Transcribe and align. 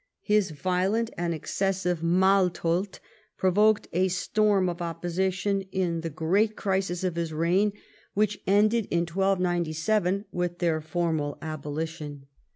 His 0.23 0.49
violent 0.49 1.11
and 1.15 1.31
excessive 1.31 2.01
Maltolfcs 2.01 2.97
provoked 3.37 3.87
a 3.93 4.07
storni 4.07 4.71
of 4.71 4.81
opposition 4.81 5.61
in 5.71 6.01
the 6.01 6.09
great 6.09 6.55
crisis 6.55 7.03
of 7.03 7.13
liis 7.13 7.31
reign 7.31 7.71
which 8.15 8.41
ended 8.47 8.85
142 8.85 8.85
EDWARD 8.87 8.87
I 8.87 9.05
chap. 9.71 10.05
in 10.07 10.25
1297 10.25 10.25
with 10.31 10.57
their 10.57 10.81
formal 10.81 11.37
abolition. 11.43 12.25